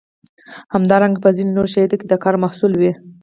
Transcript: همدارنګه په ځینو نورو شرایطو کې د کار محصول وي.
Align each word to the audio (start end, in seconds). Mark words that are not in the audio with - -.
همدارنګه 0.73 1.19
په 1.23 1.29
ځینو 1.35 1.51
نورو 1.55 1.71
شرایطو 1.73 1.99
کې 1.99 2.05
د 2.07 2.13
کار 2.23 2.35
محصول 2.43 2.71
وي. 2.77 2.91